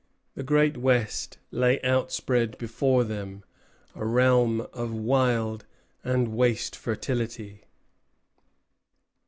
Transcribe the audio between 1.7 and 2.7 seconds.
outspread